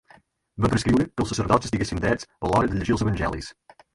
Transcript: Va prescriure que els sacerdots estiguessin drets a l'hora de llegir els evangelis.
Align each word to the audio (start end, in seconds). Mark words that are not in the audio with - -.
Va 0.63 0.71
prescriure 0.71 1.05
que 1.09 1.23
els 1.25 1.29
sacerdots 1.33 1.69
estiguessin 1.69 2.01
drets 2.05 2.29
a 2.47 2.51
l'hora 2.53 2.71
de 2.71 2.79
llegir 2.79 2.97
els 2.99 3.05
evangelis. 3.09 3.51